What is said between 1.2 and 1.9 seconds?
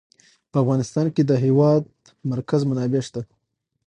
د د هېواد